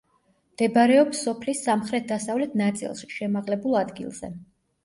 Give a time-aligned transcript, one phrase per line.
[0.53, 4.33] მდებარეობს სოფლის სამხრეთ-დასავლეთ ნაწილში, შემაღლებულ ადგილზე.